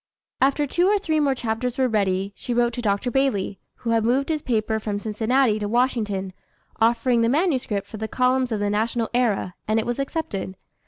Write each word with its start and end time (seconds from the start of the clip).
After 0.41 0.65
two 0.65 0.87
or 0.87 0.97
three 0.97 1.19
more 1.19 1.35
chapters 1.35 1.77
were 1.77 1.87
ready, 1.87 2.33
she 2.35 2.55
wrote 2.55 2.73
to 2.73 2.81
Dr. 2.81 3.11
Bailey, 3.11 3.59
who 3.75 3.91
had 3.91 4.03
moved 4.03 4.29
his 4.29 4.41
paper 4.41 4.79
from 4.79 4.97
Cincinnati 4.97 5.59
to 5.59 5.67
Washington, 5.69 6.33
offering 6.81 7.21
the 7.21 7.29
manuscript 7.29 7.85
for 7.85 7.97
the 7.97 8.07
columns 8.07 8.51
of 8.51 8.59
the 8.59 8.71
National 8.71 9.09
Era, 9.13 9.53
and 9.67 9.77
it 9.79 9.85
was 9.85 9.99
accepted. 9.99 10.55